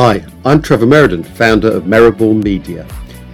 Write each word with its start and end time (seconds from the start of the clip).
Hi, 0.00 0.24
I'm 0.44 0.62
Trevor 0.62 0.86
Meriden, 0.86 1.24
founder 1.24 1.72
of 1.72 1.82
Merriborn 1.82 2.44
Media. 2.44 2.86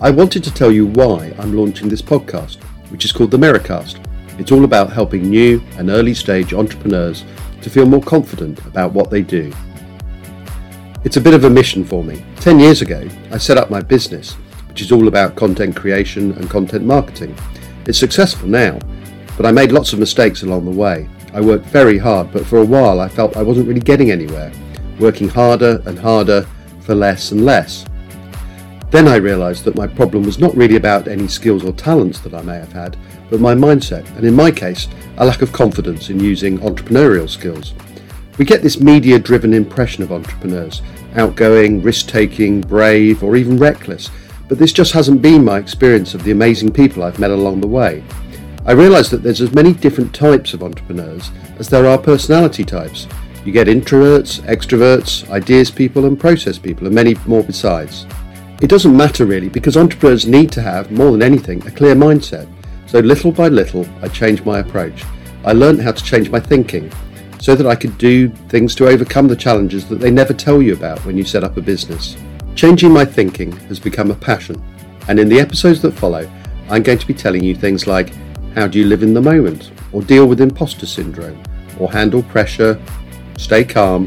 I 0.00 0.10
wanted 0.10 0.44
to 0.44 0.52
tell 0.52 0.70
you 0.70 0.88
why 0.88 1.32
I'm 1.38 1.56
launching 1.56 1.88
this 1.88 2.02
podcast, 2.02 2.62
which 2.90 3.06
is 3.06 3.12
called 3.12 3.30
the 3.30 3.38
Merri-Cast. 3.38 3.98
It's 4.36 4.52
all 4.52 4.64
about 4.64 4.92
helping 4.92 5.22
new 5.22 5.62
and 5.78 5.88
early 5.88 6.12
stage 6.12 6.52
entrepreneurs 6.52 7.24
to 7.62 7.70
feel 7.70 7.86
more 7.86 8.02
confident 8.02 8.58
about 8.66 8.92
what 8.92 9.08
they 9.08 9.22
do. 9.22 9.50
It's 11.02 11.16
a 11.16 11.20
bit 11.22 11.32
of 11.32 11.44
a 11.44 11.48
mission 11.48 11.82
for 11.82 12.04
me. 12.04 12.22
10 12.40 12.60
years 12.60 12.82
ago, 12.82 13.08
I 13.30 13.38
set 13.38 13.56
up 13.56 13.70
my 13.70 13.80
business, 13.80 14.34
which 14.68 14.82
is 14.82 14.92
all 14.92 15.08
about 15.08 15.36
content 15.36 15.74
creation 15.74 16.32
and 16.32 16.50
content 16.50 16.84
marketing. 16.84 17.34
It's 17.86 17.96
successful 17.96 18.48
now, 18.50 18.78
but 19.38 19.46
I 19.46 19.50
made 19.50 19.72
lots 19.72 19.94
of 19.94 19.98
mistakes 19.98 20.42
along 20.42 20.66
the 20.66 20.78
way. 20.78 21.08
I 21.32 21.40
worked 21.40 21.64
very 21.64 21.96
hard, 21.96 22.30
but 22.30 22.44
for 22.44 22.58
a 22.58 22.66
while 22.66 23.00
I 23.00 23.08
felt 23.08 23.38
I 23.38 23.42
wasn't 23.42 23.66
really 23.66 23.80
getting 23.80 24.10
anywhere 24.10 24.52
working 25.00 25.28
harder 25.28 25.82
and 25.86 25.98
harder 25.98 26.46
for 26.80 26.94
less 26.94 27.32
and 27.32 27.44
less. 27.44 27.84
Then 28.90 29.06
I 29.06 29.16
realised 29.16 29.64
that 29.64 29.76
my 29.76 29.86
problem 29.86 30.24
was 30.24 30.38
not 30.38 30.56
really 30.56 30.76
about 30.76 31.08
any 31.08 31.28
skills 31.28 31.64
or 31.64 31.72
talents 31.72 32.18
that 32.20 32.34
I 32.34 32.42
may 32.42 32.58
have 32.58 32.72
had, 32.72 32.96
but 33.30 33.40
my 33.40 33.54
mindset, 33.54 34.04
and 34.16 34.24
in 34.24 34.34
my 34.34 34.50
case, 34.50 34.88
a 35.18 35.24
lack 35.24 35.42
of 35.42 35.52
confidence 35.52 36.10
in 36.10 36.18
using 36.18 36.58
entrepreneurial 36.58 37.28
skills. 37.28 37.72
We 38.38 38.44
get 38.44 38.62
this 38.62 38.80
media 38.80 39.18
driven 39.18 39.54
impression 39.54 40.02
of 40.02 40.12
entrepreneurs 40.12 40.82
outgoing, 41.14 41.82
risk 41.82 42.08
taking, 42.08 42.60
brave, 42.60 43.22
or 43.22 43.36
even 43.36 43.58
reckless, 43.58 44.10
but 44.48 44.58
this 44.58 44.72
just 44.72 44.92
hasn't 44.92 45.22
been 45.22 45.44
my 45.44 45.58
experience 45.58 46.14
of 46.14 46.24
the 46.24 46.32
amazing 46.32 46.72
people 46.72 47.04
I've 47.04 47.20
met 47.20 47.30
along 47.30 47.60
the 47.60 47.68
way. 47.68 48.02
I 48.66 48.72
realised 48.72 49.10
that 49.12 49.22
there's 49.22 49.40
as 49.40 49.54
many 49.54 49.72
different 49.72 50.14
types 50.14 50.52
of 50.52 50.62
entrepreneurs 50.62 51.30
as 51.58 51.68
there 51.68 51.86
are 51.86 51.96
personality 51.96 52.64
types, 52.64 53.06
you 53.44 53.52
get 53.52 53.66
introverts, 53.66 54.40
extroverts, 54.42 55.28
ideas 55.30 55.70
people, 55.70 56.06
and 56.06 56.18
process 56.18 56.58
people, 56.58 56.86
and 56.86 56.94
many 56.94 57.16
more 57.26 57.42
besides. 57.42 58.06
It 58.60 58.68
doesn't 58.68 58.94
matter 58.94 59.24
really 59.24 59.48
because 59.48 59.76
entrepreneurs 59.76 60.26
need 60.26 60.52
to 60.52 60.62
have, 60.62 60.90
more 60.90 61.12
than 61.12 61.22
anything, 61.22 61.66
a 61.66 61.70
clear 61.70 61.94
mindset. 61.94 62.46
So 62.86 62.98
little 62.98 63.32
by 63.32 63.48
little, 63.48 63.86
I 64.02 64.08
changed 64.08 64.44
my 64.44 64.58
approach. 64.58 65.04
I 65.44 65.52
learned 65.52 65.80
how 65.80 65.92
to 65.92 66.04
change 66.04 66.28
my 66.28 66.40
thinking 66.40 66.92
so 67.40 67.54
that 67.54 67.66
I 67.66 67.74
could 67.74 67.96
do 67.96 68.28
things 68.48 68.74
to 68.74 68.88
overcome 68.88 69.28
the 69.28 69.36
challenges 69.36 69.88
that 69.88 70.00
they 70.00 70.10
never 70.10 70.34
tell 70.34 70.60
you 70.60 70.74
about 70.74 71.02
when 71.06 71.16
you 71.16 71.24
set 71.24 71.42
up 71.42 71.56
a 71.56 71.62
business. 71.62 72.16
Changing 72.54 72.92
my 72.92 73.06
thinking 73.06 73.52
has 73.68 73.80
become 73.80 74.10
a 74.10 74.14
passion, 74.14 74.62
and 75.08 75.18
in 75.18 75.30
the 75.30 75.40
episodes 75.40 75.80
that 75.80 75.92
follow, 75.92 76.30
I'm 76.68 76.82
going 76.82 76.98
to 76.98 77.06
be 77.06 77.14
telling 77.14 77.42
you 77.42 77.54
things 77.54 77.86
like 77.86 78.12
how 78.54 78.66
do 78.66 78.78
you 78.78 78.84
live 78.84 79.02
in 79.02 79.14
the 79.14 79.22
moment, 79.22 79.70
or 79.92 80.02
deal 80.02 80.26
with 80.26 80.42
imposter 80.42 80.84
syndrome, 80.84 81.42
or 81.78 81.90
handle 81.90 82.22
pressure, 82.24 82.78
Stay 83.40 83.64
calm. 83.64 84.06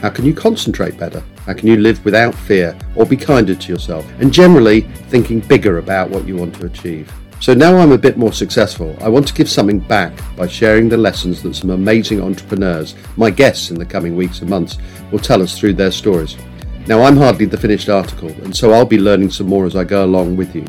How 0.00 0.08
can 0.08 0.24
you 0.24 0.32
concentrate 0.32 0.96
better? 0.98 1.22
How 1.44 1.52
can 1.52 1.68
you 1.68 1.76
live 1.76 2.02
without 2.02 2.34
fear 2.34 2.74
or 2.96 3.04
be 3.04 3.14
kinder 3.14 3.54
to 3.54 3.72
yourself? 3.72 4.10
And 4.20 4.32
generally, 4.32 4.80
thinking 5.10 5.40
bigger 5.40 5.76
about 5.78 6.08
what 6.08 6.26
you 6.26 6.34
want 6.34 6.54
to 6.56 6.66
achieve. 6.66 7.12
So 7.40 7.52
now 7.52 7.76
I'm 7.76 7.92
a 7.92 7.98
bit 7.98 8.16
more 8.16 8.32
successful, 8.32 8.96
I 9.02 9.10
want 9.10 9.28
to 9.28 9.34
give 9.34 9.50
something 9.50 9.80
back 9.80 10.18
by 10.34 10.46
sharing 10.46 10.88
the 10.88 10.96
lessons 10.96 11.42
that 11.42 11.54
some 11.54 11.70
amazing 11.70 12.22
entrepreneurs, 12.22 12.94
my 13.18 13.28
guests 13.28 13.70
in 13.70 13.78
the 13.78 13.84
coming 13.84 14.16
weeks 14.16 14.40
and 14.40 14.48
months, 14.48 14.78
will 15.12 15.18
tell 15.18 15.42
us 15.42 15.58
through 15.58 15.74
their 15.74 15.90
stories. 15.90 16.38
Now, 16.86 17.02
I'm 17.02 17.18
hardly 17.18 17.44
the 17.44 17.58
finished 17.58 17.90
article, 17.90 18.30
and 18.44 18.56
so 18.56 18.72
I'll 18.72 18.86
be 18.86 18.98
learning 18.98 19.30
some 19.30 19.46
more 19.46 19.66
as 19.66 19.76
I 19.76 19.84
go 19.84 20.06
along 20.06 20.36
with 20.36 20.54
you. 20.54 20.64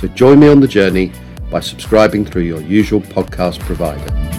So 0.00 0.08
join 0.08 0.40
me 0.40 0.48
on 0.48 0.60
the 0.60 0.68
journey 0.68 1.12
by 1.50 1.60
subscribing 1.60 2.24
through 2.24 2.42
your 2.42 2.62
usual 2.62 3.02
podcast 3.02 3.60
provider. 3.60 4.29